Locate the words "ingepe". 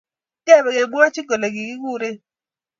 0.39-0.69